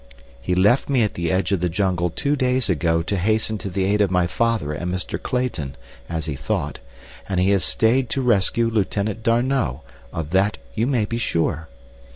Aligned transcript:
"He 0.41 0.55
left 0.55 0.89
me 0.89 1.03
at 1.03 1.13
the 1.13 1.31
edge 1.31 1.51
of 1.51 1.59
the 1.59 1.69
jungle 1.69 2.09
two 2.09 2.35
days 2.35 2.71
ago 2.71 3.03
to 3.03 3.17
hasten 3.17 3.59
to 3.59 3.69
the 3.69 3.83
aid 3.83 4.01
of 4.01 4.09
my 4.09 4.25
father 4.25 4.73
and 4.73 4.91
Mr. 4.91 5.21
Clayton, 5.21 5.75
as 6.09 6.25
he 6.25 6.33
thought, 6.35 6.79
and 7.29 7.39
he 7.39 7.51
has 7.51 7.63
stayed 7.63 8.09
to 8.09 8.23
rescue 8.23 8.67
Lieutenant 8.67 9.21
D'Arnot; 9.21 9.81
of 10.11 10.31
that 10.31 10.57
you 10.73 10.87
may 10.87 11.05
be 11.05 11.19
sure. 11.19 11.67